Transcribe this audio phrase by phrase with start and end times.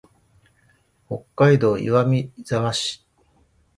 [1.07, 3.05] 北海道岩見沢市